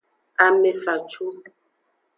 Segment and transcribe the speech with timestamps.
[0.45, 1.25] Ame facu.